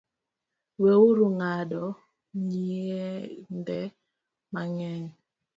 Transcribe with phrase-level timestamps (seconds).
[0.81, 1.83] We uru ng’ado
[2.45, 3.79] nyiende
[4.53, 5.05] mang’eny